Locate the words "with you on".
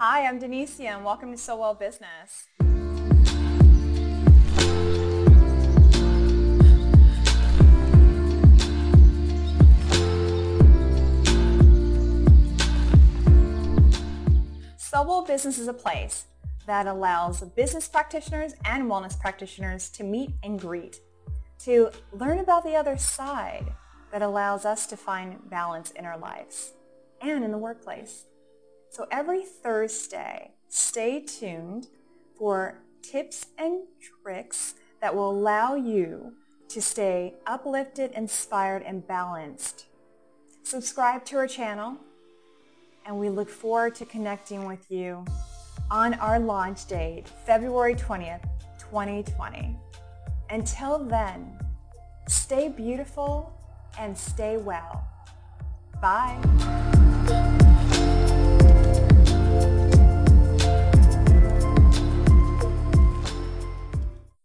44.66-46.14